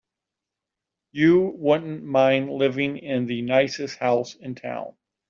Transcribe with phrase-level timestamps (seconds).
[1.11, 4.95] You wouldn't mind living in the nicest house in town.